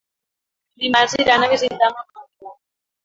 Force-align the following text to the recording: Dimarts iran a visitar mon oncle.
Dimarts 0.85 1.15
iran 1.25 1.45
a 1.49 1.49
visitar 1.53 1.93
mon 1.99 2.21
oncle. 2.23 2.59